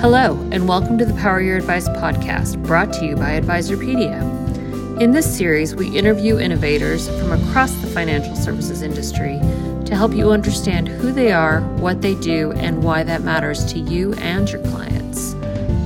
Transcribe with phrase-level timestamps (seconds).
[0.00, 4.18] Hello, and welcome to the Power Your Advice podcast, brought to you by Advisorpedia.
[4.98, 9.38] In this series, we interview innovators from across the financial services industry
[9.84, 13.78] to help you understand who they are, what they do, and why that matters to
[13.78, 15.34] you and your clients.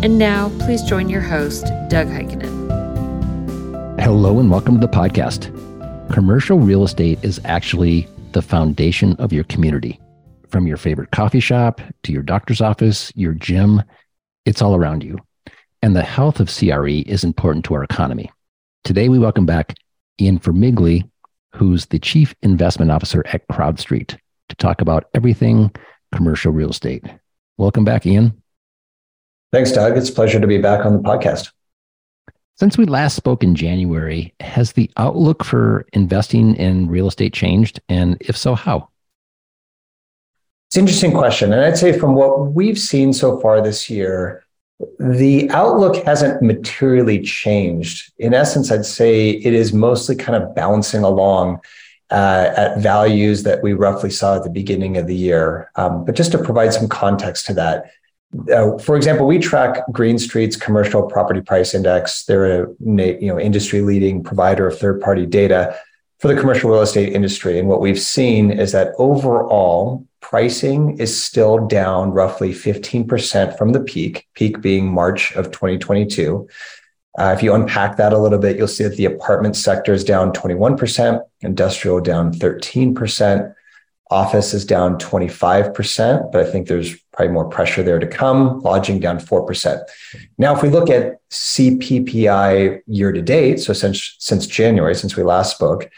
[0.00, 2.70] And now, please join your host, Doug Heikkinen.
[4.00, 5.50] Hello, and welcome to the podcast.
[6.12, 9.98] Commercial real estate is actually the foundation of your community.
[10.50, 13.82] From your favorite coffee shop to your doctor's office, your gym,
[14.44, 15.18] it's all around you.
[15.82, 18.30] And the health of CRE is important to our economy.
[18.84, 19.74] Today, we welcome back
[20.20, 21.08] Ian Formigle,
[21.54, 24.18] who's the Chief Investment Officer at CrowdStreet,
[24.48, 25.70] to talk about everything
[26.14, 27.04] commercial real estate.
[27.56, 28.40] Welcome back, Ian.
[29.52, 29.96] Thanks, Doug.
[29.96, 31.52] It's a pleasure to be back on the podcast.
[32.56, 37.80] Since we last spoke in January, has the outlook for investing in real estate changed?
[37.88, 38.88] And if so, how?
[40.74, 41.52] It's an interesting question.
[41.52, 44.44] And I'd say from what we've seen so far this year,
[44.98, 48.12] the outlook hasn't materially changed.
[48.18, 51.60] In essence, I'd say it is mostly kind of bouncing along
[52.10, 55.70] uh, at values that we roughly saw at the beginning of the year.
[55.76, 57.92] Um, but just to provide some context to that,
[58.52, 62.24] uh, for example, we track Green Street's commercial property price index.
[62.24, 65.78] They're a you know industry leading provider of third party data
[66.18, 67.60] for the commercial real estate industry.
[67.60, 70.04] And what we've seen is that overall
[70.34, 76.48] pricing is still down roughly 15% from the peak, peak being March of 2022.
[77.16, 80.02] Uh, if you unpack that a little bit, you'll see that the apartment sector is
[80.02, 83.54] down 21%, industrial down 13%,
[84.10, 88.58] Office is down 25%, but I think there's probably more pressure there to come.
[88.58, 89.82] Lodging down 4%.
[90.36, 95.22] Now, if we look at CPPI year to date, so since, since January, since we
[95.22, 95.88] last spoke,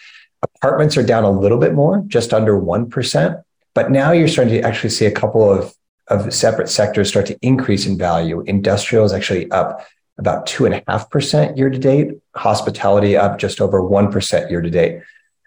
[0.42, 3.42] apartments are down a little bit more, just under 1%.
[3.76, 5.74] But now you're starting to actually see a couple of,
[6.08, 8.40] of separate sectors start to increase in value.
[8.46, 14.62] Industrial is actually up about 2.5% year to date, hospitality up just over 1% year
[14.62, 15.02] to date.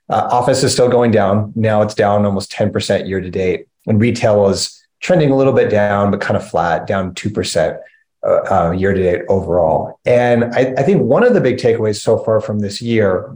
[0.10, 1.52] Uh, office is still going down.
[1.56, 3.66] Now it's down almost 10% year to date.
[3.88, 7.80] And retail is trending a little bit down, but kind of flat, down 2%
[8.22, 10.00] uh, uh, year to date overall.
[10.06, 13.36] And I, I think one of the big takeaways so far from this year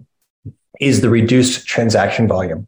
[0.80, 2.68] is the reduced transaction volume.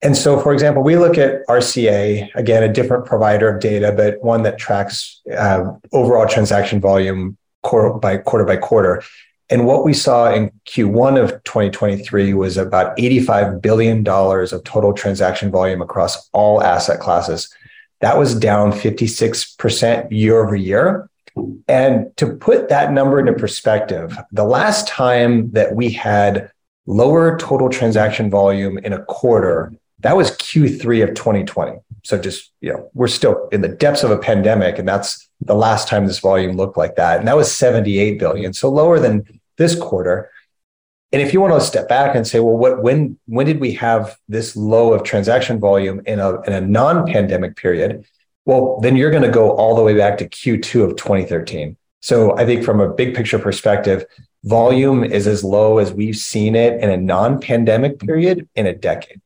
[0.00, 4.22] And so, for example, we look at RCA, again, a different provider of data, but
[4.22, 9.02] one that tracks uh, overall transaction volume quarter by quarter by quarter.
[9.50, 15.50] And what we saw in Q1 of 2023 was about $85 billion of total transaction
[15.50, 17.52] volume across all asset classes.
[18.00, 21.08] That was down 56% year over year.
[21.66, 26.52] And to put that number into perspective, the last time that we had
[26.86, 31.78] lower total transaction volume in a quarter, that was Q3 of 2020.
[32.04, 35.54] So just, you know, we're still in the depths of a pandemic and that's the
[35.54, 37.18] last time this volume looked like that.
[37.18, 38.52] And that was 78 billion.
[38.52, 40.30] So lower than this quarter.
[41.12, 43.72] And if you want to step back and say, well, what when when did we
[43.74, 48.04] have this low of transaction volume in a in a non-pandemic period?
[48.44, 51.76] Well, then you're going to go all the way back to Q2 of 2013.
[52.00, 54.04] So I think from a big picture perspective,
[54.44, 59.20] volume is as low as we've seen it in a non-pandemic period in a decade.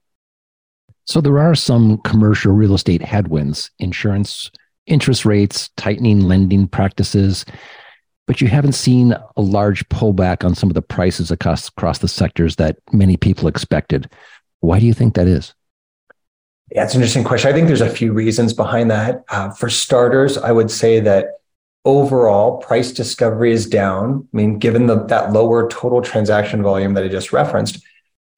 [1.06, 4.50] So there are some commercial real estate headwinds, insurance
[4.86, 7.44] interest rates, tightening lending practices
[8.26, 12.08] but you haven't seen a large pullback on some of the prices across, across the
[12.08, 14.10] sectors that many people expected.
[14.60, 15.54] Why do you think that is?
[16.70, 17.50] Yeah, it's an interesting question.
[17.50, 19.24] I think there's a few reasons behind that.
[19.28, 21.40] Uh, for starters, I would say that
[21.84, 24.26] overall price discovery is down.
[24.32, 27.84] I mean, given the, that lower total transaction volume that I just referenced,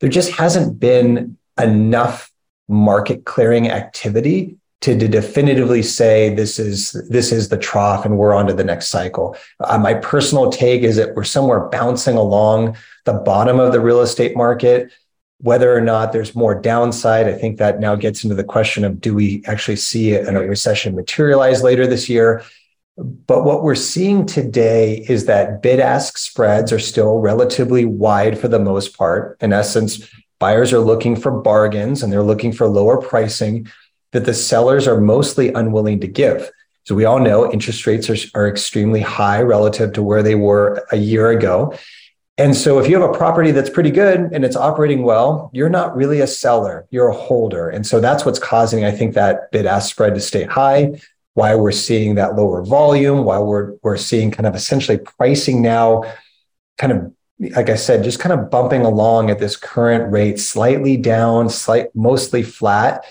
[0.00, 2.32] there just hasn't been enough
[2.68, 8.34] market clearing activity to, to definitively say this is this is the trough and we're
[8.34, 9.34] on to the next cycle.
[9.60, 14.02] Uh, my personal take is that we're somewhere bouncing along the bottom of the real
[14.02, 14.92] estate market.
[15.38, 19.00] Whether or not there's more downside, I think that now gets into the question of
[19.00, 22.42] do we actually see a, a recession materialize later this year?
[22.96, 28.48] But what we're seeing today is that bid ask spreads are still relatively wide for
[28.48, 29.38] the most part.
[29.40, 30.08] In essence,
[30.44, 33.66] buyers are looking for bargains and they're looking for lower pricing
[34.12, 36.50] that the sellers are mostly unwilling to give.
[36.84, 40.86] So we all know interest rates are, are extremely high relative to where they were
[40.92, 41.74] a year ago.
[42.36, 45.70] And so if you have a property that's pretty good and it's operating well, you're
[45.70, 47.70] not really a seller, you're a holder.
[47.70, 51.00] And so that's what's causing, I think, that bid ask spread to stay high,
[51.32, 56.02] why we're seeing that lower volume, why we're, we're seeing kind of essentially pricing now
[56.76, 60.96] kind of like I said, just kind of bumping along at this current rate, slightly
[60.96, 63.04] down, slight, mostly flat.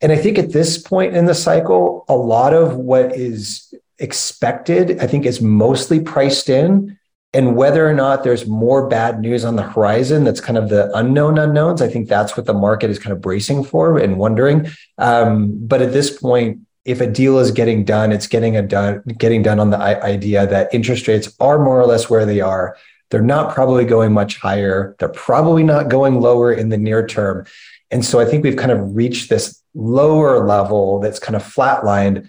[0.00, 5.00] And I think at this point in the cycle, a lot of what is expected,
[5.00, 6.98] I think is mostly priced in.
[7.32, 10.90] And whether or not there's more bad news on the horizon, that's kind of the
[10.96, 11.82] unknown unknowns.
[11.82, 14.68] I think that's what the market is kind of bracing for and wondering.
[14.96, 19.02] Um, but at this point, if a deal is getting done, it's getting a done,
[19.18, 22.76] getting done on the idea that interest rates are more or less where they are.
[23.10, 24.96] They're not probably going much higher.
[24.98, 27.46] They're probably not going lower in the near term.
[27.90, 32.28] And so I think we've kind of reached this lower level that's kind of flatlined,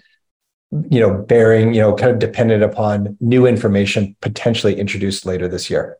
[0.90, 5.68] you know, bearing, you know, kind of dependent upon new information potentially introduced later this
[5.68, 5.98] year.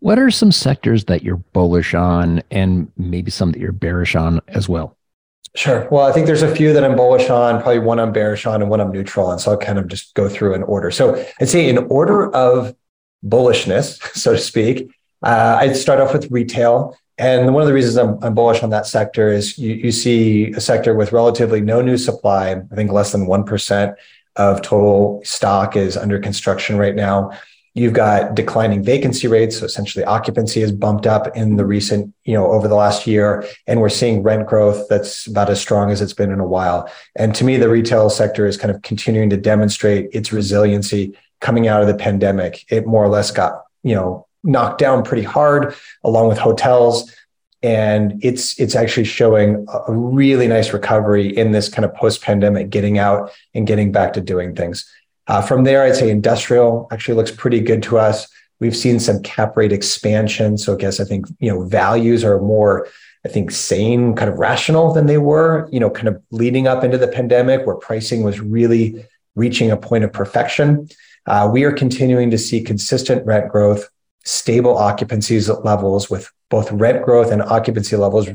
[0.00, 4.40] What are some sectors that you're bullish on and maybe some that you're bearish on
[4.48, 4.96] as well?
[5.56, 5.88] Sure.
[5.90, 8.60] Well, I think there's a few that I'm bullish on, probably one I'm bearish on
[8.60, 9.38] and one I'm neutral on.
[9.38, 10.90] So I'll kind of just go through in order.
[10.90, 12.76] So I'd say in order of
[13.24, 14.90] bullishness, so to speak,
[15.22, 16.96] uh, I'd start off with retail.
[17.18, 20.52] And one of the reasons I'm, I'm bullish on that sector is you, you see
[20.52, 22.52] a sector with relatively no new supply.
[22.52, 23.94] I think less than 1%
[24.36, 27.32] of total stock is under construction right now.
[27.74, 29.58] You've got declining vacancy rates.
[29.58, 33.44] So essentially occupancy has bumped up in the recent, you know, over the last year.
[33.66, 36.90] And we're seeing rent growth that's about as strong as it's been in a while.
[37.16, 41.68] And to me, the retail sector is kind of continuing to demonstrate its resiliency coming
[41.68, 42.64] out of the pandemic.
[42.70, 45.74] It more or less got, you know, knocked down pretty hard,
[46.04, 47.12] along with hotels.
[47.60, 52.98] And it's it's actually showing a really nice recovery in this kind of post-pandemic getting
[52.98, 54.88] out and getting back to doing things.
[55.26, 58.28] Uh, from there, I'd say industrial actually looks pretty good to us.
[58.60, 60.56] We've seen some cap rate expansion.
[60.56, 62.88] So I guess I think, you know, values are more,
[63.26, 66.84] I think, sane, kind of rational than they were, you know, kind of leading up
[66.84, 69.04] into the pandemic where pricing was really
[69.34, 70.88] reaching a point of perfection.
[71.28, 73.90] Uh, we are continuing to see consistent rent growth
[74.24, 78.28] stable occupancies levels with both rent growth and occupancy levels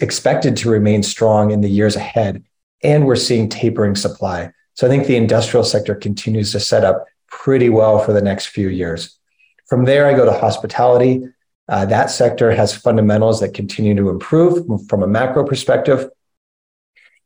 [0.00, 2.42] expected to remain strong in the years ahead.
[2.82, 4.52] And we're seeing tapering supply.
[4.74, 8.46] So I think the industrial sector continues to set up pretty well for the next
[8.46, 9.16] few years.
[9.66, 11.22] From there, I go to hospitality.
[11.68, 16.10] Uh, that sector has fundamentals that continue to improve from a macro perspective.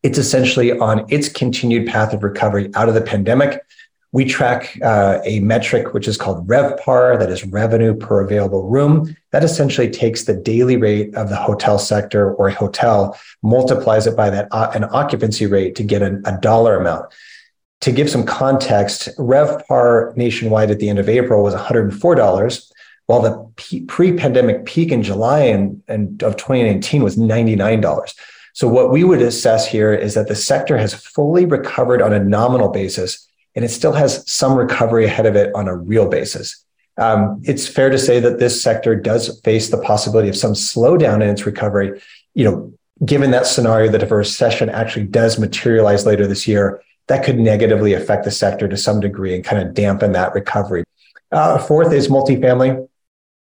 [0.02, 3.62] It's essentially on its continued path of recovery out of the pandemic
[4.12, 9.16] we track uh, a metric which is called RevPAR, that is revenue per available room.
[9.30, 14.16] That essentially takes the daily rate of the hotel sector or a hotel, multiplies it
[14.16, 17.12] by that uh, an occupancy rate to get a, a dollar amount.
[17.82, 22.72] To give some context, RevPAR nationwide at the end of April was $104,
[23.06, 28.14] while the pre-pandemic peak in July and, and of 2019 was $99.
[28.54, 32.22] So what we would assess here is that the sector has fully recovered on a
[32.22, 36.64] nominal basis and it still has some recovery ahead of it on a real basis.
[36.96, 41.16] Um, it's fair to say that this sector does face the possibility of some slowdown
[41.16, 42.00] in its recovery.
[42.34, 42.72] You know,
[43.04, 47.38] given that scenario that if a recession actually does materialize later this year, that could
[47.38, 50.84] negatively affect the sector to some degree and kind of dampen that recovery.
[51.32, 52.86] Uh, fourth is multifamily.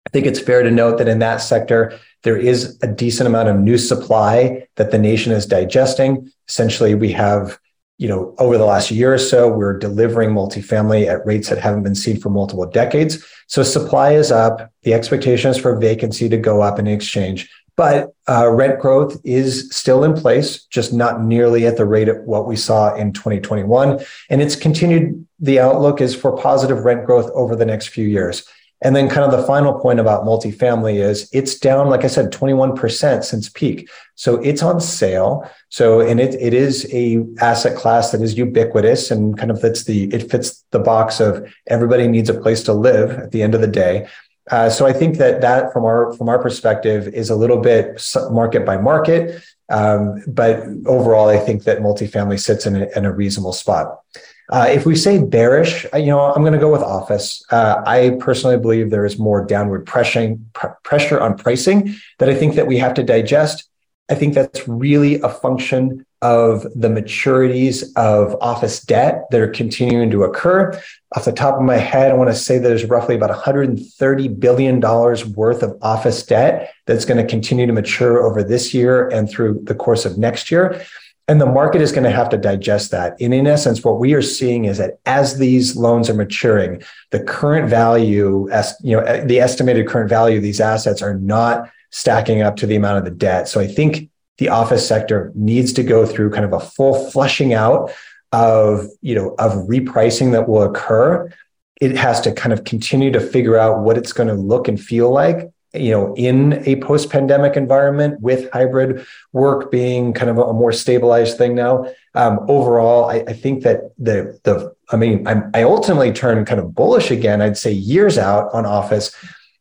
[0.06, 3.50] I think it's fair to note that in that sector, there is a decent amount
[3.50, 6.32] of new supply that the nation is digesting.
[6.48, 7.60] Essentially, we have
[8.00, 11.84] you know, over the last year or so, we're delivering multifamily at rates that haven't
[11.84, 13.24] been seen for multiple decades.
[13.48, 14.72] So supply is up.
[14.84, 19.70] The expectation is for vacancy to go up in exchange, but uh, rent growth is
[19.72, 24.00] still in place, just not nearly at the rate of what we saw in 2021.
[24.30, 25.28] And it's continued.
[25.42, 28.46] The outlook is for positive rent growth over the next few years.
[28.82, 32.32] And then kind of the final point about multifamily is it's down, like I said,
[32.32, 33.90] 21% since peak.
[34.16, 35.50] So it's on sale.
[35.68, 39.84] So, and it, it is a asset class that is ubiquitous and kind of fits
[39.84, 43.54] the, it fits the box of everybody needs a place to live at the end
[43.54, 44.08] of the day.
[44.50, 48.02] Uh, so I think that that from our, from our perspective is a little bit
[48.32, 49.44] market by market.
[49.70, 54.00] Um, but overall, I think that multifamily sits in a, in a reasonable spot.
[54.50, 57.44] Uh, if we say bearish, uh, you know, I'm going to go with office.
[57.52, 62.36] Uh, I personally believe there is more downward pressing, pr- pressure on pricing that I
[62.36, 63.70] think that we have to digest.
[64.10, 70.10] I think that's really a function of the maturities of office debt that are continuing
[70.12, 70.72] to occur.
[71.16, 74.82] Off the top of my head, I want to say there's roughly about $130 billion
[74.82, 79.62] worth of office debt that's going to continue to mature over this year and through
[79.64, 80.84] the course of next year.
[81.30, 83.16] And the market is going to have to digest that.
[83.22, 86.82] And in essence, what we are seeing is that as these loans are maturing,
[87.12, 91.70] the current value, as you know, the estimated current value of these assets are not
[91.92, 93.48] stacking up to the amount of the debt.
[93.48, 94.10] So I think
[94.40, 97.92] the office sector needs to go through kind of a full flushing out
[98.32, 101.32] of, you know, of repricing that will occur.
[101.80, 104.82] It has to kind of continue to figure out what it's going to look and
[104.82, 110.54] feel like you know, in a post-pandemic environment with hybrid work being kind of a
[110.54, 111.86] more stabilized thing now.
[112.16, 116.60] Um, overall, I, I, think that the the I mean, I'm, I ultimately turn kind
[116.60, 117.42] of bullish again.
[117.42, 119.16] I'd say years out on office,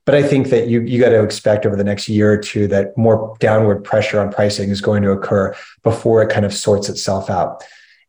[0.06, 2.66] but I think that you you got to expect over the next year or two
[2.68, 6.88] that more downward pressure on pricing is going to occur before it kind of sorts
[6.88, 7.62] itself out.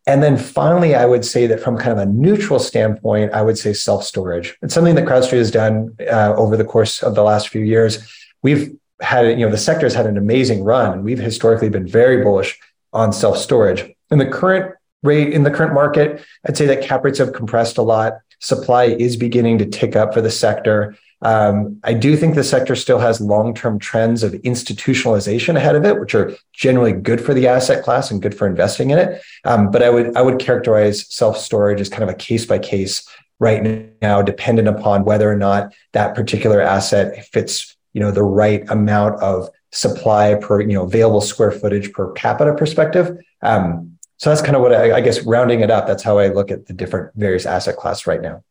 [0.10, 3.60] And then finally, I would say that from kind of a neutral standpoint, I would
[3.60, 4.58] say self storage.
[4.64, 8.00] It's something that CrowdStreet has done uh, over the course of the last few years.
[8.42, 11.88] We've had, you know, the sector has had an amazing run, and we've historically been
[11.88, 12.58] very bullish
[12.92, 13.88] on self storage.
[14.10, 14.74] In the current
[15.04, 18.14] rate, in the current market, I'd say that cap rates have compressed a lot.
[18.40, 20.98] Supply is beginning to tick up for the sector.
[21.22, 26.00] Um, I do think the sector still has long-term trends of institutionalization ahead of it,
[26.00, 29.22] which are generally good for the asset class and good for investing in it.
[29.44, 33.08] Um, but I would I would characterize self-storage as kind of a case by case
[33.40, 38.70] right now, dependent upon whether or not that particular asset fits you know the right
[38.70, 43.18] amount of supply per you know available square footage per capita perspective.
[43.42, 45.88] Um, so that's kind of what I, I guess rounding it up.
[45.88, 48.44] That's how I look at the different various asset class right now.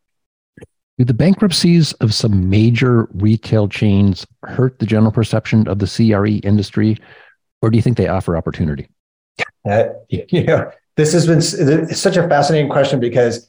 [0.99, 6.45] Do the bankruptcies of some major retail chains hurt the general perception of the CRE
[6.47, 6.97] industry,
[7.62, 8.88] or do you think they offer opportunity?
[9.69, 13.49] Uh, you know, this has been such a fascinating question because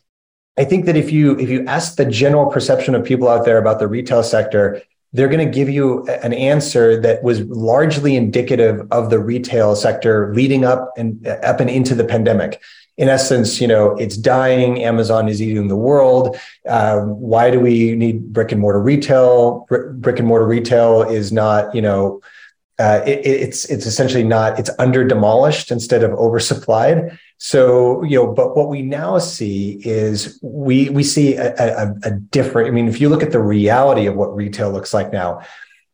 [0.59, 3.57] I think that if you if you ask the general perception of people out there
[3.57, 8.87] about the retail sector, they're going to give you an answer that was largely indicative
[8.91, 12.61] of the retail sector leading up and up and into the pandemic
[12.99, 14.83] in essence, you know, it's dying.
[14.83, 16.37] Amazon is eating the world.
[16.67, 19.65] Uh, why do we need brick and mortar retail?
[19.69, 22.21] Brick and mortar retail is not, you know,
[22.77, 24.59] uh, it, it's it's essentially not.
[24.59, 27.17] It's under demolished instead of oversupplied.
[27.41, 32.11] So you know, but what we now see is we we see a, a, a
[32.11, 32.67] different.
[32.67, 35.41] I mean, if you look at the reality of what retail looks like now,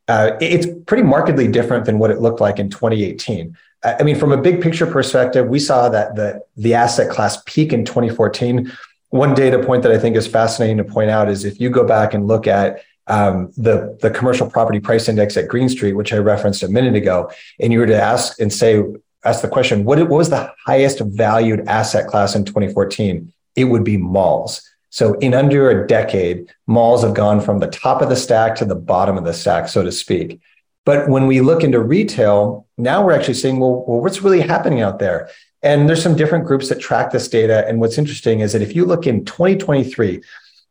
[0.08, 3.56] uh, it's pretty markedly different than what it looked like in 2018.
[3.84, 7.72] I mean, from a big picture perspective, we saw that the, the asset class peak
[7.72, 8.72] in 2014.
[9.10, 11.86] One data point that I think is fascinating to point out is if you go
[11.86, 16.12] back and look at um, the, the commercial property price index at Green Street, which
[16.12, 18.84] I referenced a minute ago, and you were to ask and say,
[19.26, 23.32] ask the question, what, what was the highest valued asset class in 2014?
[23.56, 24.62] It would be malls.
[24.90, 28.66] So in under a decade, malls have gone from the top of the stack to
[28.66, 30.40] the bottom of the stack, so to speak.
[30.86, 34.82] But when we look into retail, now we're actually saying, well, well, what's really happening
[34.82, 35.30] out there?
[35.64, 37.68] And there's some different groups that track this data.
[37.68, 40.22] And what's interesting is that if you look in 2023,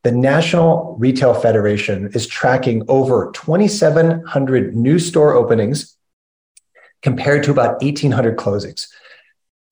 [0.04, 5.96] the National Retail Federation is tracking over 2,700 new store openings
[7.04, 8.88] compared to about 1,800 closings.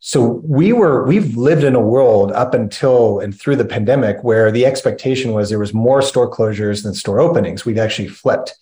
[0.05, 4.51] So we were we've lived in a world up until and through the pandemic where
[4.53, 7.65] the expectation was there was more store closures than store openings.
[7.65, 8.55] We've actually flipped.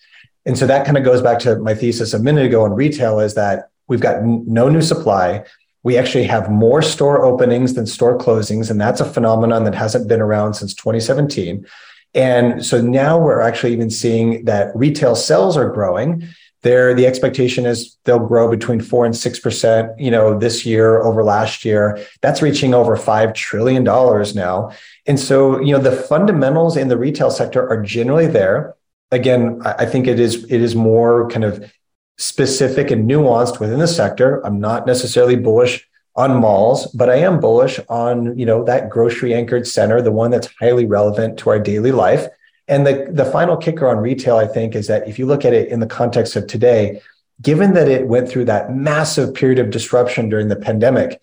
[0.46, 3.20] And so that kind of goes back to my thesis a minute ago on retail
[3.20, 5.44] is that we've got no new supply.
[5.82, 8.70] We actually have more store openings than store closings.
[8.70, 11.66] And that's a phenomenon that hasn't been around since 2017.
[12.14, 16.28] And so now we're actually even seeing that retail sales are growing.
[16.62, 21.02] There, the expectation is they'll grow between four and six percent, you know, this year
[21.02, 21.98] over last year.
[22.20, 24.72] That's reaching over five trillion dollars now.
[25.06, 28.76] And so, you know, the fundamentals in the retail sector are generally there
[29.10, 31.72] again, I think it is it is more kind of
[32.18, 34.44] specific and nuanced within the sector.
[34.46, 35.86] I'm not necessarily bullish
[36.16, 40.30] on malls, but I am bullish on you know that grocery anchored center, the one
[40.30, 42.26] that's highly relevant to our daily life.
[42.70, 45.52] And the the final kicker on retail, I think, is that if you look at
[45.52, 47.02] it in the context of today,
[47.42, 51.20] given that it went through that massive period of disruption during the pandemic,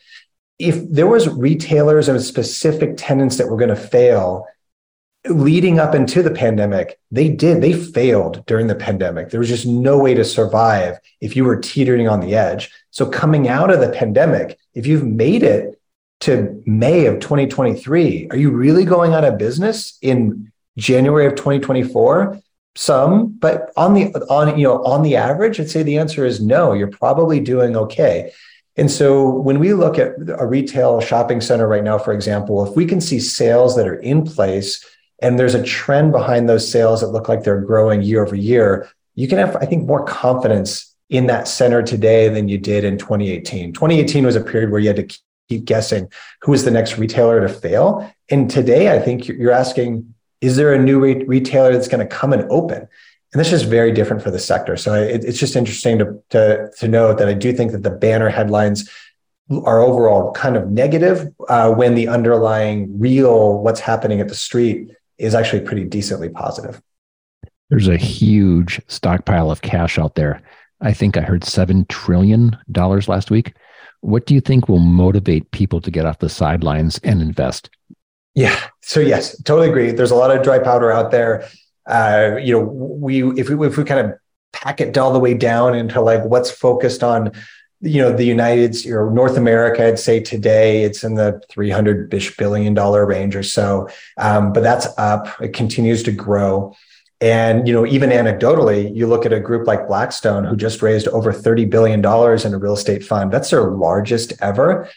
[0.59, 4.45] if there was retailers and specific tenants that were going to fail
[5.29, 9.29] leading up into the pandemic, they did, they failed during the pandemic.
[9.29, 12.71] There was just no way to survive if you were teetering on the edge.
[12.91, 15.79] So, coming out of the pandemic, if you've made it
[16.21, 22.39] to May of 2023, are you really going out of business in January of 2024?
[22.75, 26.39] Some, but on the on you know on the average, I'd say the answer is
[26.39, 26.73] no.
[26.73, 28.31] You're probably doing okay.
[28.77, 32.75] And so when we look at a retail shopping center right now, for example, if
[32.75, 34.85] we can see sales that are in place
[35.19, 38.87] and there's a trend behind those sales that look like they're growing year over year,
[39.15, 42.99] you can have, I think, more confidence in that center today than you did in
[42.99, 43.73] 2018.
[43.73, 45.19] 2018 was a period where you had to
[45.49, 48.13] keep guessing who is the next retailer to fail.
[48.29, 52.15] And today, I think you're asking, is there a new re- retailer that's going to
[52.15, 52.87] come and open?
[53.33, 54.77] And this is very different for the sector.
[54.77, 57.89] So it, it's just interesting to, to, to note that I do think that the
[57.89, 58.89] banner headlines
[59.49, 64.91] are overall kind of negative uh, when the underlying real what's happening at the street
[65.17, 66.81] is actually pretty decently positive.
[67.69, 70.41] There's a huge stockpile of cash out there.
[70.81, 73.53] I think I heard $7 trillion last week.
[74.01, 77.69] What do you think will motivate people to get off the sidelines and invest?
[78.37, 78.55] Yeah.
[78.83, 79.89] So yes, totally agree.
[79.89, 81.49] There's a lot of dry powder out there.
[81.87, 84.13] Uh, you know, we if we if we kind of
[84.53, 87.31] pack it all the way down into like what's focused on,
[87.81, 92.13] you know, the United States or North America, I'd say today it's in the 300
[92.37, 93.89] billion dollar range or so.
[94.19, 95.41] Um, but that's up.
[95.41, 96.75] It continues to grow.
[97.19, 101.07] And you know, even anecdotally, you look at a group like Blackstone, who just raised
[101.07, 103.31] over thirty billion dollars in a real estate fund.
[103.31, 104.87] That's their largest ever.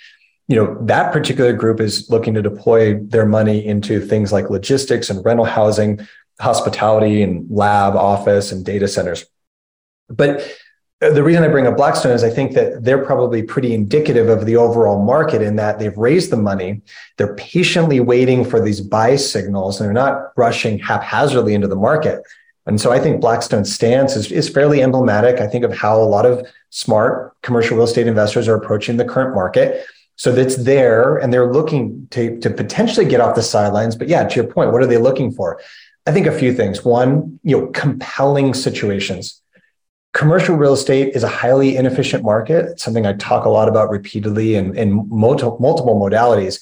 [0.51, 5.09] You know, that particular group is looking to deploy their money into things like logistics
[5.09, 6.07] and rental housing,
[6.41, 9.25] hospitality and lab, office, and data centers.
[10.09, 10.41] But
[11.03, 14.29] uh, the reason I bring up Blackstone is I think that they're probably pretty indicative
[14.29, 16.83] of the overall market in that they've raised the money.
[17.17, 22.23] They're patiently waiting for these buy signals and they're not rushing haphazardly into the market.
[22.67, 26.05] And so I think Blackstone's stance is, is fairly emblematic, I think, of how a
[26.05, 29.87] lot of smart commercial real estate investors are approaching the current market.
[30.21, 33.97] So that's there and they're looking to, to potentially get off the sidelines.
[33.97, 35.61] But yeah, to your point, what are they looking for?
[36.07, 36.85] I think a few things.
[36.85, 39.41] One, you know, compelling situations
[40.13, 42.65] commercial real estate is a highly inefficient market.
[42.67, 46.61] It's something I talk a lot about repeatedly in, in multiple, multiple modalities.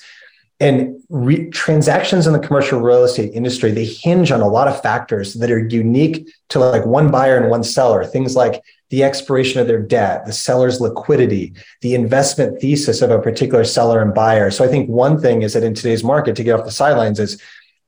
[0.60, 4.82] And re- transactions in the commercial real estate industry, they hinge on a lot of
[4.82, 8.04] factors that are unique to like one buyer and one seller.
[8.04, 11.52] Things like the expiration of their debt, the seller's liquidity,
[11.82, 14.50] the investment thesis of a particular seller and buyer.
[14.50, 17.20] So I think one thing is that in today's market, to get off the sidelines
[17.20, 17.40] is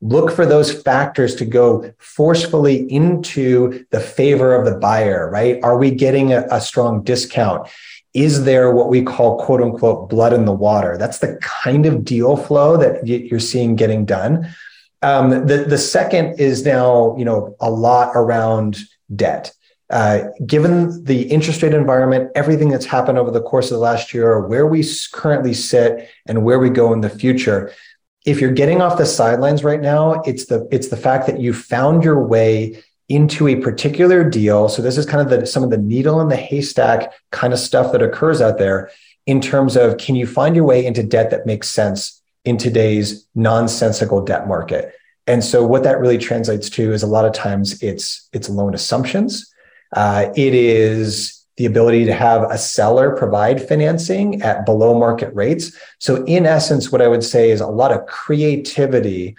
[0.03, 5.63] look for those factors to go forcefully into the favor of the buyer, right?
[5.63, 7.69] Are we getting a, a, strong discount?
[8.15, 10.97] Is there what we call quote unquote blood in the water?
[10.97, 14.49] That's the kind of deal flow that you're seeing getting done.
[15.03, 18.79] Um, the, the second is now, you know, a lot around
[19.15, 19.53] debt.
[19.91, 24.15] Uh, given the interest rate environment, everything that's happened over the course of the last
[24.15, 27.73] year, where we currently sit and where we go in the future,
[28.25, 31.53] if you're getting off the sidelines right now, it's the it's the fact that you
[31.53, 34.69] found your way into a particular deal.
[34.69, 37.59] So this is kind of the some of the needle in the haystack kind of
[37.59, 38.91] stuff that occurs out there
[39.27, 43.27] in terms of can you find your way into debt that makes sense in today's
[43.35, 44.95] nonsensical debt market.
[45.27, 48.75] And so what that really translates to is a lot of times it's it's loan
[48.75, 49.53] assumptions.
[49.93, 55.77] Uh, it is the ability to have a seller provide financing at below market rates.
[55.99, 59.37] So, in essence, what I would say is a lot of creativity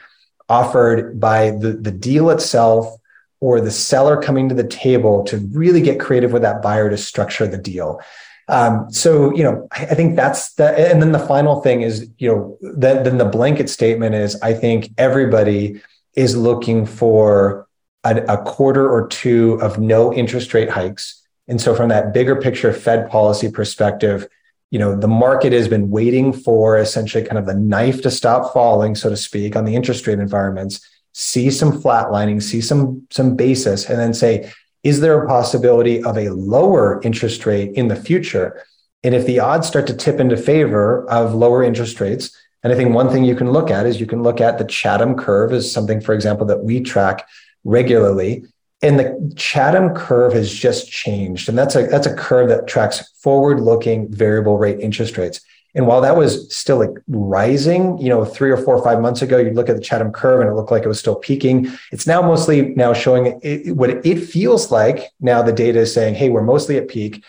[0.47, 2.95] offered by the, the deal itself
[3.39, 6.97] or the seller coming to the table to really get creative with that buyer to
[6.97, 7.99] structure the deal.
[8.47, 12.09] Um, so, you know, I, I think that's the, and then the final thing is,
[12.19, 15.81] you know, then, then the blanket statement is I think everybody
[16.15, 17.67] is looking for
[18.03, 22.37] a, a quarter or two of no interest rate hikes and so from that bigger
[22.37, 24.25] picture Fed policy perspective,
[24.69, 28.53] you know, the market has been waiting for essentially kind of the knife to stop
[28.53, 30.79] falling, so to speak, on the interest rate environments,
[31.11, 34.49] see some flatlining, see some some basis, and then say,
[34.83, 38.63] is there a possibility of a lower interest rate in the future?
[39.03, 42.31] And if the odds start to tip into favor of lower interest rates,
[42.63, 44.63] and I think one thing you can look at is you can look at the
[44.63, 47.27] Chatham curve as something, for example, that we track
[47.63, 48.45] regularly.
[48.83, 51.47] And the Chatham curve has just changed.
[51.49, 55.41] And that's a that's a curve that tracks forward-looking variable rate interest rates.
[55.73, 59.21] And while that was still like rising, you know, three or four or five months
[59.21, 61.71] ago, you'd look at the Chatham curve and it looked like it was still peaking.
[61.91, 65.11] It's now mostly now showing it, what it feels like.
[65.19, 67.23] Now the data is saying, hey, we're mostly at peak.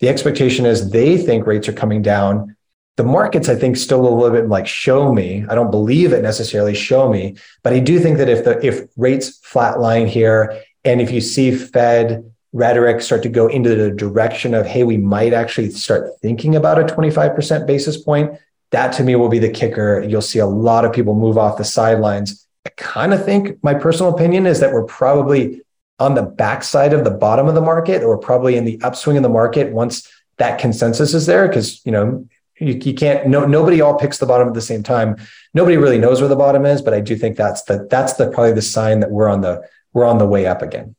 [0.00, 2.55] The expectation is they think rates are coming down.
[2.96, 5.44] The markets, I think, still a little bit like show me.
[5.48, 8.88] I don't believe it necessarily show me, but I do think that if the if
[8.96, 14.54] rates flatline here and if you see Fed rhetoric start to go into the direction
[14.54, 18.38] of, hey, we might actually start thinking about a 25% basis point,
[18.70, 20.00] that to me will be the kicker.
[20.00, 22.46] You'll see a lot of people move off the sidelines.
[22.64, 25.60] I kind of think my personal opinion is that we're probably
[25.98, 29.22] on the backside of the bottom of the market or probably in the upswing of
[29.22, 31.50] the market once that consensus is there.
[31.50, 32.26] Cause, you know,
[32.58, 35.16] you, you can't, no, nobody all picks the bottom at the same time.
[35.54, 38.30] Nobody really knows where the bottom is, but I do think that's the, that's the
[38.30, 40.94] probably the sign that we're on the, we're on the way up again.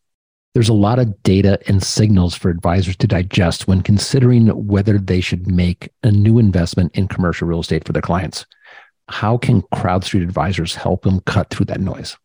[0.54, 5.22] There's a lot of data and signals for advisors to digest when considering whether they
[5.22, 8.46] should make a new investment in commercial real estate for their clients.
[9.08, 12.18] How can CrowdStreet advisors help them cut through that noise?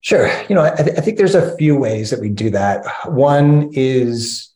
[0.00, 0.26] Sure.
[0.48, 2.84] You know, I, th- I think there's a few ways that we do that.
[3.10, 4.50] One is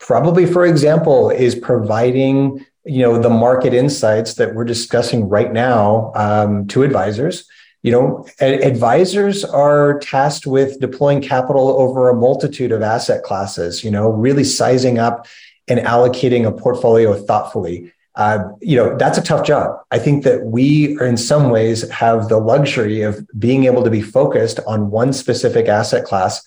[0.00, 6.12] probably, for example, is providing you know the market insights that we're discussing right now
[6.14, 7.48] um, to advisors
[7.84, 13.90] you know, advisors are tasked with deploying capital over a multitude of asset classes, you
[13.90, 15.26] know, really sizing up
[15.68, 17.92] and allocating a portfolio thoughtfully.
[18.14, 19.76] Uh, you know, that's a tough job.
[19.90, 23.90] I think that we are in some ways have the luxury of being able to
[23.90, 26.42] be focused on one specific asset class.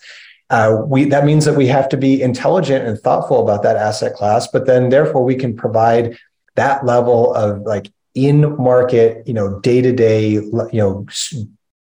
[0.50, 4.14] Uh, we that means that we have to be intelligent and thoughtful about that asset
[4.14, 6.18] class, but then therefore we can provide
[6.58, 11.06] that level of like in market, you know, day to day, you know,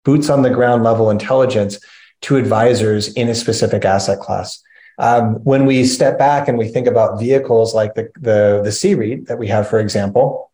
[0.05, 1.79] boots on the ground level intelligence
[2.21, 4.61] to advisors in a specific asset class.
[4.99, 9.27] Um, when we step back and we think about vehicles like the, the, the C-REIT
[9.27, 10.51] that we have, for example,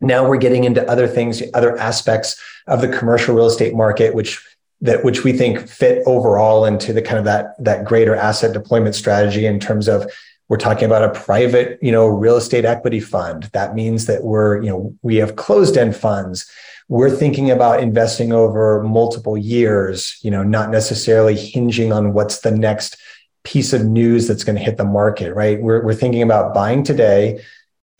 [0.00, 4.42] now we're getting into other things, other aspects of the commercial real estate market, which
[4.80, 8.94] that which we think fit overall into the kind of that that greater asset deployment
[8.94, 10.10] strategy in terms of
[10.48, 13.44] we're talking about a private, you know, real estate equity fund.
[13.52, 16.50] That means that we're, you know, we have closed-end funds.
[16.88, 22.50] We're thinking about investing over multiple years, you know, not necessarily hinging on what's the
[22.50, 23.00] next
[23.42, 25.60] piece of news that's going to hit the market, right?
[25.60, 27.42] We're, we're thinking about buying today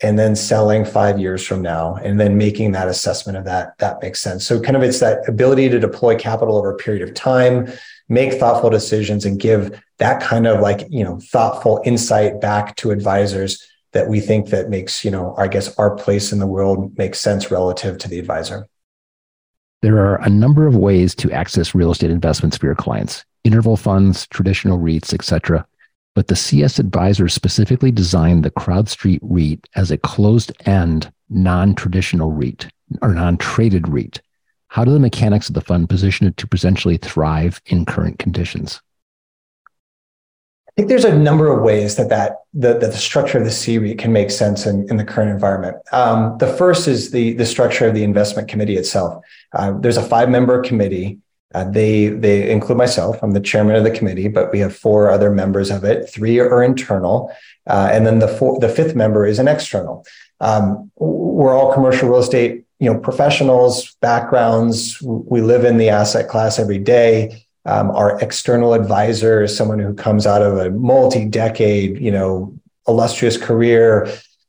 [0.01, 4.01] and then selling five years from now and then making that assessment of that that
[4.01, 7.13] makes sense so kind of it's that ability to deploy capital over a period of
[7.13, 7.71] time
[8.09, 12.91] make thoughtful decisions and give that kind of like you know thoughtful insight back to
[12.91, 16.97] advisors that we think that makes you know i guess our place in the world
[16.97, 18.67] makes sense relative to the advisor.
[19.81, 23.23] There are a number of ways to access real estate investments for your clients.
[23.43, 25.65] Interval funds traditional reits etc
[26.15, 32.69] but the cs advisor specifically designed the crowdstreet reit as a closed-end non-traditional reit
[33.01, 34.19] or non-traded reit
[34.67, 38.81] how do the mechanics of the fund position it to potentially thrive in current conditions
[40.77, 43.51] I think there's a number of ways that that the, that the structure of the
[43.51, 45.77] C-REIT can make sense in, in the current environment.
[45.93, 49.23] Um, the first is the the structure of the investment committee itself.
[49.53, 51.19] Uh, there's a five member committee.
[51.53, 53.23] Uh, they they include myself.
[53.23, 56.09] I'm the chairman of the committee, but we have four other members of it.
[56.09, 57.33] Three are internal,
[57.67, 60.05] uh, and then the four, the fifth member is an external.
[60.41, 65.01] Um, we're all commercial real estate you know professionals backgrounds.
[65.01, 69.93] We live in the asset class every day um, our external advisor is someone who
[69.93, 72.57] comes out of a multi-decade, you know,
[72.87, 74.07] illustrious career,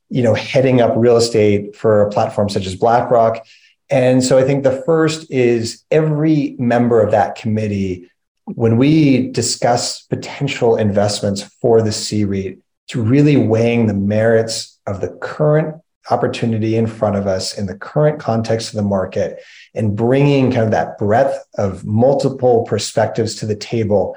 [0.09, 3.45] you know, heading up real estate for a platform such as BlackRock.
[3.89, 8.11] And so I think the first is every member of that committee,
[8.45, 15.09] when we discuss potential investments for the C-REIT, it's really weighing the merits of the
[15.09, 19.41] current opportunity in front of us in the current context of the market
[19.75, 24.15] and bringing kind of that breadth of multiple perspectives to the table.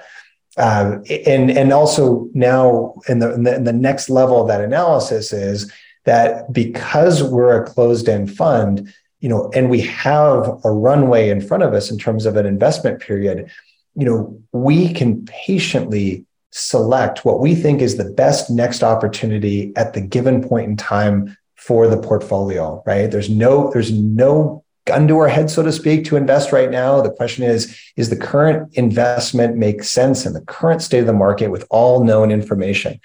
[0.57, 4.61] Uh, and, and also now in the, in the, in the next level of that
[4.61, 5.72] analysis is
[6.05, 11.40] that because we're a closed end fund, you know, and we have a runway in
[11.40, 13.50] front of us in terms of an investment period,
[13.94, 19.92] you know, we can patiently select what we think is the best next opportunity at
[19.92, 23.11] the given point in time for the portfolio, right?
[23.11, 27.01] There's no, there's no gun to our head, so to speak, to invest right now.
[27.03, 31.12] The question is, is the current investment make sense in the current state of the
[31.12, 32.99] market with all known information?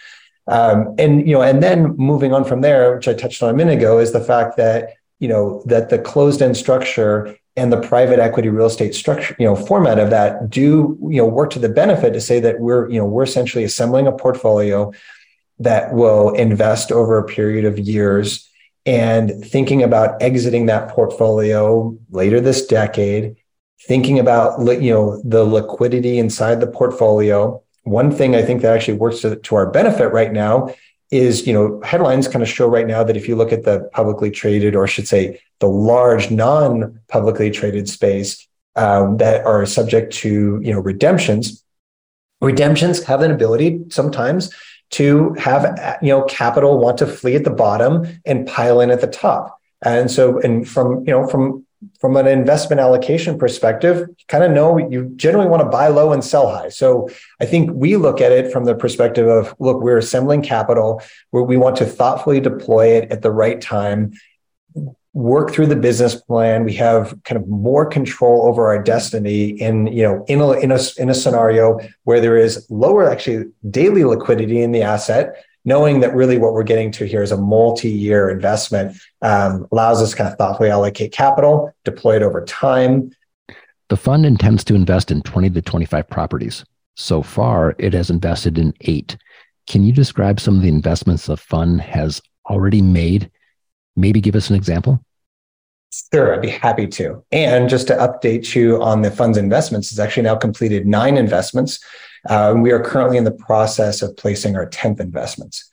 [0.48, 3.54] Um, and you know, and then moving on from there, which I touched on a
[3.54, 8.20] minute ago, is the fact that you know that the closed-end structure and the private
[8.20, 11.70] equity real estate structure, you know, format of that do you know work to the
[11.70, 14.92] benefit to say that we're you know we're essentially assembling a portfolio
[15.60, 18.50] that will invest over a period of years.
[18.86, 23.36] And thinking about exiting that portfolio later this decade
[23.88, 28.98] thinking about you know the liquidity inside the portfolio one thing i think that actually
[28.98, 30.74] works to, to our benefit right now
[31.12, 33.90] is you know headlines kind of show right now that if you look at the
[33.94, 40.14] publicly traded or I should say the large non-publicly traded space um, that are subject
[40.16, 41.64] to you know redemptions
[42.42, 44.54] redemptions have an ability sometimes
[44.92, 49.02] to have you know capital want to flee at the bottom and pile in at
[49.02, 49.60] the top.
[49.84, 51.66] And so and from you know from
[52.00, 56.14] from an investment allocation perspective you kind of know you generally want to buy low
[56.14, 56.70] and sell high.
[56.70, 57.10] So
[57.42, 61.02] i think we look at it from the perspective of look we're assembling capital.
[61.32, 64.14] Where we want to thoughtfully deploy it at the right time
[65.16, 66.66] work through the business plan.
[66.66, 70.74] We have kind of more control over our destiny in, you know, in a, in
[70.74, 76.02] a, in a scenario where there is lower actually daily liquidity in the asset, knowing
[76.02, 80.30] that really what we're getting to here is a multi-year investment um, allows us kind
[80.30, 83.10] of thoughtfully allocate capital, deploy it over time.
[83.88, 86.66] The fund intends to invest in 20 to 25 properties.
[86.96, 89.16] So far, it has invested in eight.
[89.66, 93.32] Can you describe some of the investments the fund has already made?
[93.96, 95.05] Maybe give us an example.
[96.14, 97.24] Sure, I'd be happy to.
[97.32, 101.80] And just to update you on the fund's investments, it's actually now completed nine investments.
[102.28, 105.72] Uh, we are currently in the process of placing our 10th investments.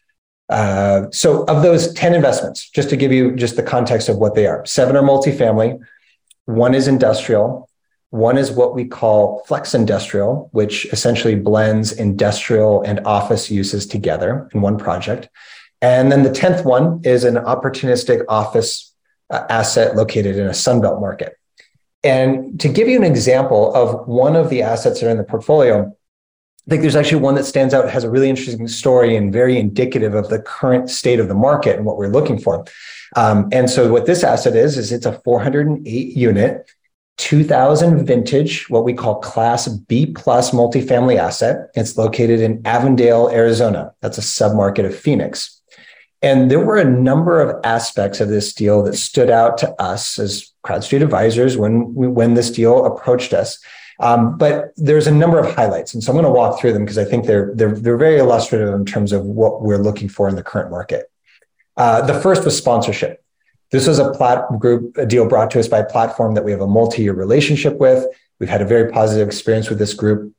[0.48, 4.34] Uh, so, of those 10 investments, just to give you just the context of what
[4.34, 5.78] they are, seven are multifamily,
[6.44, 7.68] one is industrial,
[8.10, 14.50] one is what we call flex industrial, which essentially blends industrial and office uses together
[14.52, 15.30] in one project.
[15.80, 18.91] And then the 10th one is an opportunistic office
[19.32, 21.36] uh, asset located in a Sunbelt market.
[22.04, 25.24] And to give you an example of one of the assets that are in the
[25.24, 25.86] portfolio,
[26.66, 29.58] I think there's actually one that stands out, has a really interesting story and very
[29.58, 32.64] indicative of the current state of the market and what we're looking for.
[33.16, 36.70] Um, and so what this asset is, is it's a 408 unit
[37.18, 41.68] 2000 vintage, what we call Class B plus multifamily asset.
[41.74, 43.92] It's located in Avondale, Arizona.
[44.00, 45.61] That's a submarket of Phoenix.
[46.22, 50.18] And there were a number of aspects of this deal that stood out to us
[50.18, 53.58] as CrowdStreet advisors when we, when this deal approached us.
[53.98, 56.84] Um, but there's a number of highlights, and so I'm going to walk through them
[56.84, 60.28] because I think they're they're they're very illustrative in terms of what we're looking for
[60.28, 61.10] in the current market.
[61.76, 63.22] Uh, the first was sponsorship.
[63.70, 66.50] This was a plat group, a deal brought to us by a platform that we
[66.50, 68.04] have a multi-year relationship with.
[68.38, 70.34] We've had a very positive experience with this group.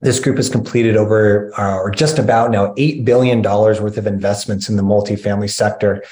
[0.00, 4.68] This group has completed over uh, or just about now $8 billion worth of investments
[4.68, 6.02] in the multifamily sector.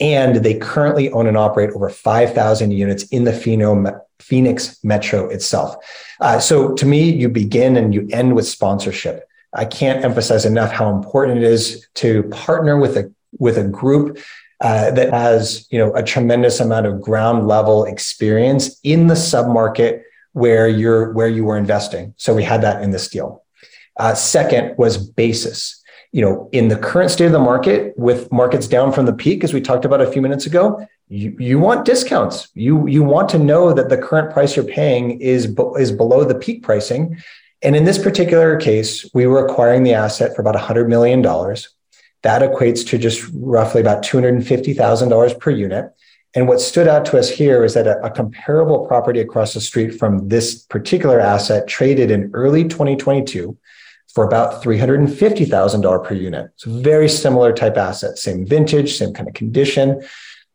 [0.00, 5.76] And they currently own and operate over 5,000 units in the Phoenix metro itself.
[6.20, 9.28] Uh, so to me, you begin and you end with sponsorship.
[9.54, 14.18] I can't emphasize enough how important it is to partner with a with a group
[14.60, 20.02] uh, that has you know a tremendous amount of ground level experience in the submarket
[20.36, 22.12] where you're where you were investing.
[22.18, 23.42] So we had that in this deal.
[23.96, 25.82] Uh, second was basis.
[26.12, 29.44] You know, in the current state of the market, with markets down from the peak,
[29.44, 32.48] as we talked about a few minutes ago, you, you want discounts.
[32.52, 36.34] You you want to know that the current price you're paying is is below the
[36.34, 37.16] peak pricing.
[37.62, 41.22] And in this particular case, we were acquiring the asset for about $100 million.
[41.22, 45.95] That equates to just roughly about $250,000 per unit.
[46.36, 49.60] And what stood out to us here is that a, a, comparable property across the
[49.60, 53.56] street from this particular asset traded in early 2022
[54.14, 56.50] for about $350,000 per unit.
[56.66, 60.02] A very similar type asset, same vintage, same kind of condition.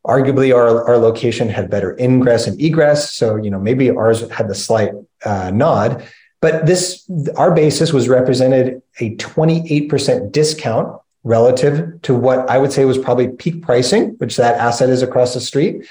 [0.05, 3.11] Arguably, our, our location had better ingress and egress.
[3.15, 4.91] So, you know, maybe ours had the slight
[5.25, 6.03] uh, nod,
[6.41, 12.86] but this, our basis was represented a 28% discount relative to what I would say
[12.86, 15.88] was probably peak pricing, which that asset is across the street.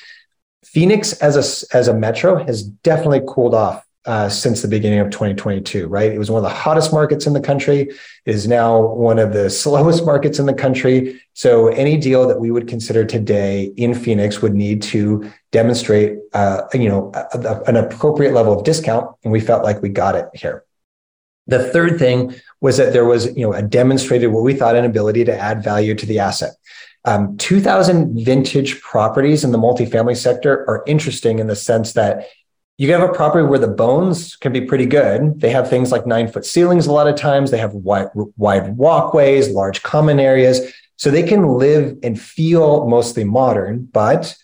[0.65, 5.11] Phoenix as a, as a metro has definitely cooled off uh, since the beginning of
[5.11, 6.11] 2022, right?
[6.11, 7.83] It was one of the hottest markets in the country.
[7.83, 11.21] It is now one of the slowest markets in the country.
[11.35, 16.63] So any deal that we would consider today in Phoenix would need to demonstrate, uh,
[16.73, 20.15] you know, a, a, an appropriate level of discount, and we felt like we got
[20.15, 20.65] it here.
[21.51, 24.85] The third thing was that there was, you know, a demonstrated what we thought an
[24.85, 26.53] ability to add value to the asset.
[27.05, 32.29] Um, 2000 vintage properties in the multifamily sector are interesting in the sense that
[32.79, 35.41] you have a property where the bones can be pretty good.
[35.41, 37.51] They have things like nine foot ceilings a lot of times.
[37.51, 40.73] They have wide, wide walkways, large common areas.
[40.97, 44.37] So they can live and feel mostly modern, but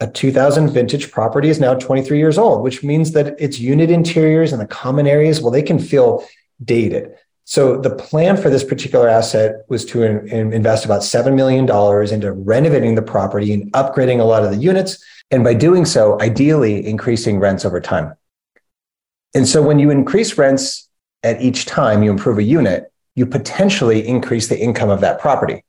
[0.00, 4.52] a 2000 vintage property is now 23 years old, which means that its unit interiors
[4.52, 6.24] and the common areas, well, they can feel
[6.64, 7.14] dated.
[7.44, 11.64] So the plan for this particular asset was to in, invest about $7 million
[12.12, 15.02] into renovating the property and upgrading a lot of the units.
[15.30, 18.14] And by doing so, ideally increasing rents over time.
[19.34, 20.88] And so when you increase rents
[21.22, 25.64] at each time you improve a unit, you potentially increase the income of that property.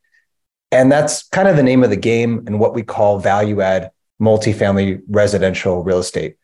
[0.72, 3.92] And that's kind of the name of the game and what we call value add
[4.22, 6.36] multifamily residential real estate.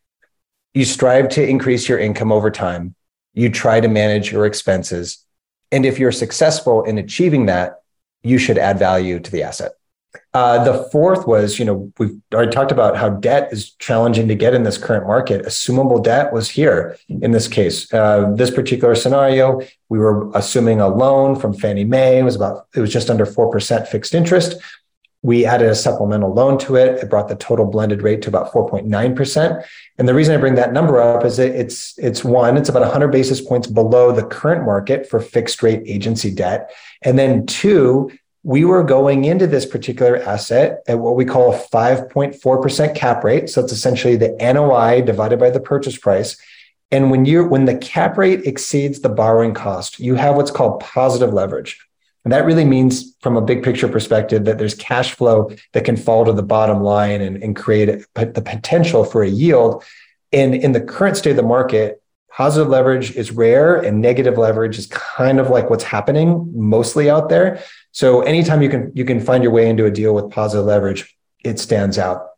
[0.73, 2.95] You strive to increase your income over time.
[3.35, 5.25] You try to manage your expenses
[5.71, 7.81] and if you're successful in achieving that,
[8.23, 9.73] you should add value to the asset.
[10.33, 14.35] Uh, the fourth was, you know, we've already talked about how debt is challenging to
[14.35, 15.45] get in this current market.
[15.45, 17.93] Assumable debt was here in this case.
[17.93, 22.19] Uh, this particular scenario, we were assuming a loan from Fannie Mae.
[22.19, 24.61] It was about, it was just under 4% fixed interest.
[25.25, 27.01] We added a supplemental loan to it.
[27.01, 29.65] It brought the total blended rate to about 4.9%.
[29.97, 32.83] And the reason I bring that number up is that it's it's one, it's about
[32.83, 36.71] 100 basis points below the current market for fixed rate agency debt.
[37.01, 38.11] And then two,
[38.43, 43.49] we were going into this particular asset at what we call a 5.4% cap rate.
[43.49, 46.37] So it's essentially the NOI divided by the purchase price.
[46.91, 50.81] And when you when the cap rate exceeds the borrowing cost, you have what's called
[50.81, 51.83] positive leverage.
[52.25, 55.95] And that really means, from a big picture perspective, that there's cash flow that can
[55.95, 59.83] fall to the bottom line and, and create the potential for a yield.
[60.33, 64.77] And in the current state of the market, positive leverage is rare and negative leverage
[64.77, 67.63] is kind of like what's happening mostly out there.
[67.91, 71.15] So anytime you can you can find your way into a deal with positive leverage,
[71.45, 72.31] it stands out.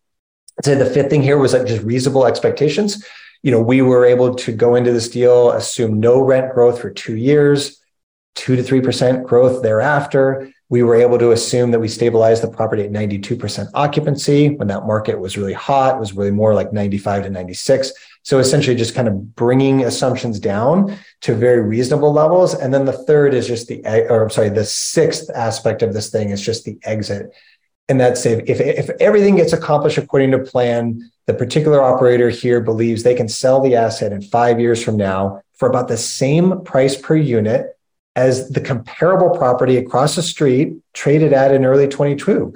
[0.59, 3.03] I'd say the fifth thing here was like just reasonable expectations.
[3.41, 6.89] You know, we were able to go into this deal, assume no rent growth for
[6.89, 7.81] two years,
[8.37, 10.49] two to three percent growth thereafter.
[10.69, 14.85] We were able to assume that we stabilized the property at 92% occupancy when that
[14.85, 17.93] market was really hot, was really more like 95 to 96.
[18.23, 22.53] So essentially just kind of bringing assumptions down to very reasonable levels.
[22.53, 26.09] And then the third is just the, or I'm sorry, the sixth aspect of this
[26.09, 27.33] thing is just the exit.
[27.87, 32.59] And that's if, if, if everything gets accomplished according to plan, the particular operator here
[32.59, 36.65] believes they can sell the asset in five years from now for about the same
[36.65, 37.76] price per unit
[38.17, 42.53] as the comparable property across the street traded at in early 22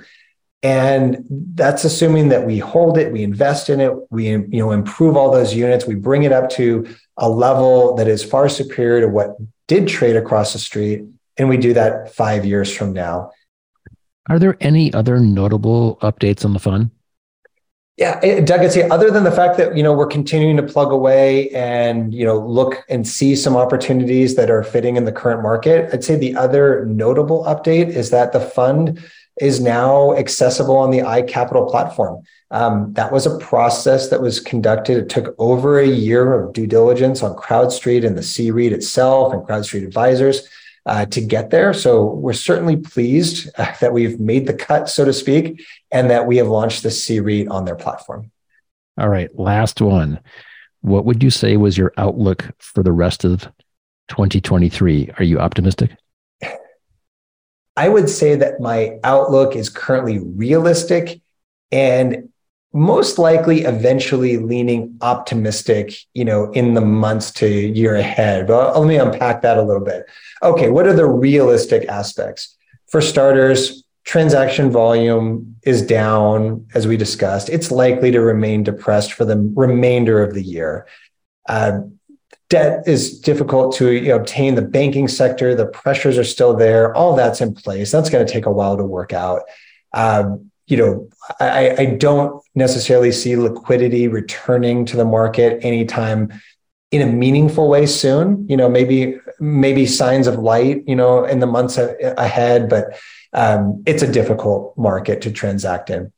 [0.63, 5.15] and that's assuming that we hold it we invest in it we you know improve
[5.15, 6.85] all those units we bring it up to
[7.17, 11.03] a level that is far superior to what did trade across the street
[11.37, 13.31] and we do that five years from now.
[14.29, 16.91] Are there any other notable updates on the fund
[18.01, 20.63] yeah, eh, Doug, I'd say other than the fact that you know we're continuing to
[20.63, 25.11] plug away and you know look and see some opportunities that are fitting in the
[25.11, 28.99] current market, I'd say the other notable update is that the fund
[29.39, 32.23] is now accessible on the iCapital platform.
[32.49, 34.97] Um, that was a process that was conducted.
[34.97, 39.43] It took over a year of due diligence on CrowdStreet and the C-REIT itself and
[39.43, 40.49] CrowdStreet advisors
[40.85, 41.73] uh, to get there.
[41.73, 46.25] So we're certainly pleased uh, that we've made the cut, so to speak, and that
[46.25, 48.31] we have launched the C-REIT on their platform.
[48.97, 50.19] All right, last one.
[50.81, 53.41] What would you say was your outlook for the rest of
[54.09, 55.11] 2023?
[55.17, 55.91] Are you optimistic?
[57.77, 61.21] I would say that my outlook is currently realistic
[61.71, 62.29] and
[62.73, 68.47] most likely eventually leaning optimistic, you know, in the months to year ahead.
[68.47, 70.05] But let me unpack that a little bit.
[70.41, 72.55] Okay, what are the realistic aspects?
[72.87, 77.49] For starters, transaction volume is down, as we discussed.
[77.49, 80.87] It's likely to remain depressed for the remainder of the year.
[81.47, 81.81] Uh,
[82.49, 84.55] debt is difficult to you know, obtain.
[84.55, 86.95] The banking sector, the pressures are still there.
[86.95, 87.91] All that's in place.
[87.91, 89.43] That's going to take a while to work out.
[89.93, 96.31] Um, you know, I, I don't necessarily see liquidity returning to the market anytime
[96.91, 98.45] in a meaningful way soon.
[98.49, 100.83] You know, maybe maybe signs of light.
[100.87, 102.99] You know, in the months ahead, but
[103.33, 106.11] um, it's a difficult market to transact in.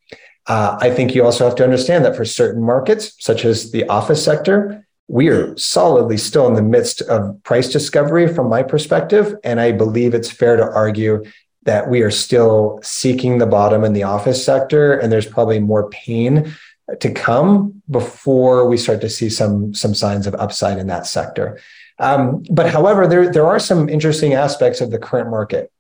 [0.48, 3.88] Uh, I think you also have to understand that for certain markets, such as the
[3.88, 9.36] office sector, we are solidly still in the midst of price discovery from my perspective.
[9.44, 11.24] And I believe it's fair to argue
[11.66, 15.90] that we are still seeking the bottom in the office sector, and there's probably more
[15.90, 16.54] pain
[17.00, 21.60] to come before we start to see some some signs of upside in that sector.
[22.00, 25.72] Um, but however, there there are some interesting aspects of the current market.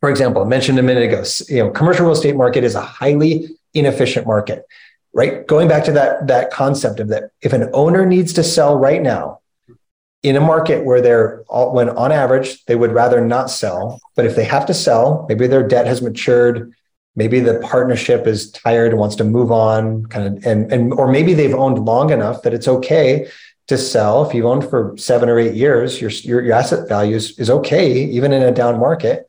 [0.00, 2.80] For example, I mentioned a minute ago, you know, commercial real estate market is a
[2.80, 4.64] highly inefficient market,
[5.12, 5.46] right?
[5.46, 9.02] Going back to that that concept of that, if an owner needs to sell right
[9.02, 9.41] now,
[10.22, 14.00] in a market where they're when on average they would rather not sell.
[14.14, 16.72] But if they have to sell maybe their debt has matured
[17.14, 21.10] maybe the partnership is tired and wants to move on kind of and, and or
[21.10, 23.28] maybe they've owned long enough that it's okay
[23.68, 24.26] to sell.
[24.26, 27.50] If you've owned for seven or eight years your, your, your asset value is, is
[27.50, 29.26] okay even in a down market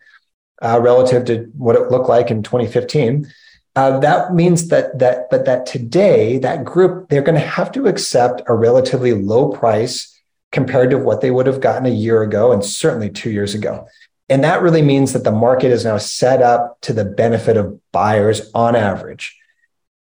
[0.61, 3.27] uh, relative to what it looked like in 2015
[3.75, 7.87] uh, that means that that but that today that group they're going to have to
[7.87, 10.12] accept a relatively low price
[10.53, 13.85] compared to what they would have gotten a year ago and certainly two years ago.
[14.29, 17.79] And that really means that the market is now set up to the benefit of
[17.91, 19.37] buyers on average.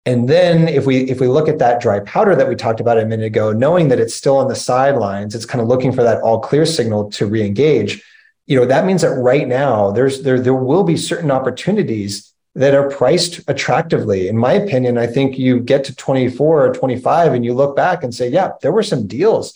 [0.05, 2.97] And then if we if we look at that dry powder that we talked about
[2.97, 6.03] a minute ago, knowing that it's still on the sidelines, it's kind of looking for
[6.03, 8.03] that all clear signal to re-engage.
[8.47, 12.73] You know, that means that right now there's there there will be certain opportunities that
[12.73, 14.27] are priced attractively.
[14.27, 18.03] In my opinion, I think you get to 24 or 25 and you look back
[18.03, 19.53] and say, yeah, there were some deals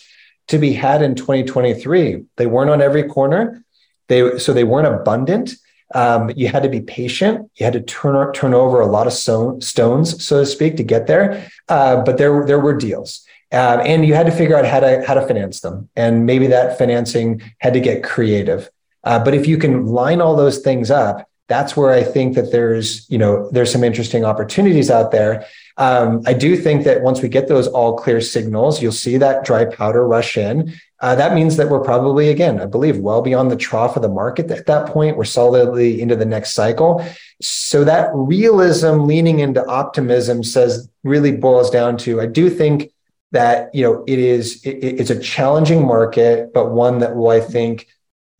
[0.48, 2.24] to be had in 2023.
[2.36, 3.64] They weren't on every corner.
[4.08, 5.54] They so they weren't abundant.
[5.94, 7.50] Um, you had to be patient.
[7.56, 10.82] You had to turn turn over a lot of so, stones, so to speak, to
[10.82, 11.48] get there.
[11.68, 15.04] Uh, but there there were deals, uh, and you had to figure out how to
[15.06, 15.88] how to finance them.
[15.96, 18.70] And maybe that financing had to get creative.
[19.04, 22.52] Uh, but if you can line all those things up, that's where I think that
[22.52, 25.44] there's, you know, there's some interesting opportunities out there.
[25.76, 29.44] Um, I do think that once we get those all clear signals, you'll see that
[29.44, 30.72] dry powder rush in.
[31.00, 34.08] Uh, that means that we're probably, again, I believe, well beyond the trough of the
[34.08, 35.18] market at that point.
[35.18, 37.04] We're solidly into the next cycle.
[37.42, 42.90] So that realism leaning into optimism says really boils down to I do think
[43.32, 47.40] that you know it is it, it's a challenging market, but one that will I
[47.40, 47.88] think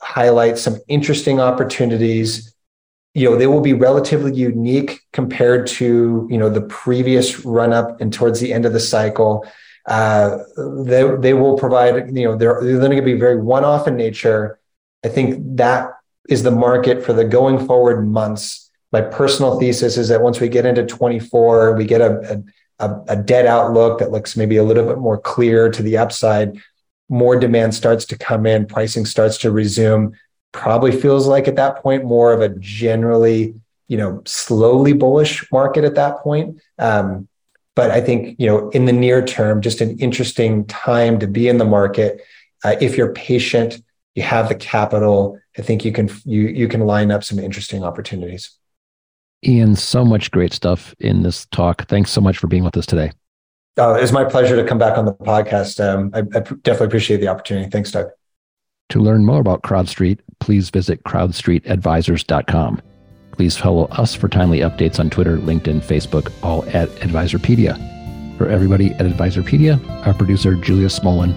[0.00, 2.53] highlight some interesting opportunities
[3.14, 8.00] you know they will be relatively unique compared to you know the previous run up
[8.00, 9.46] and towards the end of the cycle.
[9.86, 10.38] Uh,
[10.84, 14.58] they, they will provide you know they're, they're going to be very one-off in nature.
[15.04, 15.90] I think that
[16.28, 18.70] is the market for the going forward months.
[18.92, 22.42] My personal thesis is that once we get into 24 we get a,
[22.78, 26.58] a, a debt outlook that looks maybe a little bit more clear to the upside.
[27.10, 30.14] More demand starts to come in pricing starts to resume
[30.54, 33.54] probably feels like at that point more of a generally
[33.88, 36.58] you know slowly bullish market at that point.
[36.78, 37.28] Um,
[37.76, 41.48] but i think you know in the near term just an interesting time to be
[41.48, 42.22] in the market.
[42.64, 43.82] Uh, if you're patient
[44.14, 47.84] you have the capital i think you can you you can line up some interesting
[47.84, 48.56] opportunities.
[49.44, 51.86] Ian so much great stuff in this talk.
[51.88, 53.12] Thanks so much for being with us today.
[53.76, 55.84] Uh, it's my pleasure to come back on the podcast.
[55.84, 57.68] Um, I, I definitely appreciate the opportunity.
[57.68, 58.06] Thanks doug
[58.90, 62.82] to learn more about CrowdStreet, please visit crowdstreetadvisors.com.
[63.32, 67.76] Please follow us for timely updates on Twitter, LinkedIn, Facebook, all at Advisorpedia.
[68.38, 71.34] For everybody at Advisorpedia, our producer, Julia Smolin,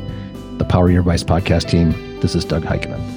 [0.58, 3.17] the Power Your Advice podcast team, this is Doug Heikkinen.